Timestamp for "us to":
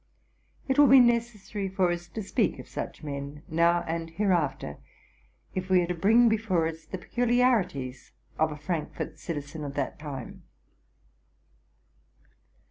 1.91-2.23